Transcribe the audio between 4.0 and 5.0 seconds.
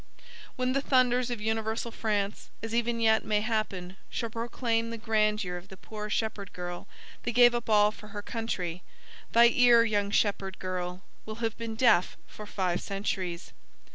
shall proclaim the